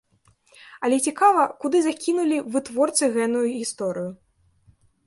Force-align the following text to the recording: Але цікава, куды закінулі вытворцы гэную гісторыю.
Але 0.87 0.97
цікава, 1.09 1.43
куды 1.65 1.83
закінулі 1.89 2.37
вытворцы 2.57 3.13
гэную 3.21 3.47
гісторыю. 3.59 4.11